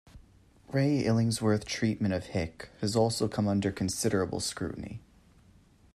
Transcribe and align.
Ray 0.71 1.05
Illingworth's 1.05 1.65
treatment 1.71 2.11
of 2.11 2.25
Hick 2.25 2.69
has 2.79 2.95
also 2.95 3.27
come 3.27 3.47
under 3.47 3.71
considerable 3.71 4.39
scrutiny. 4.39 4.99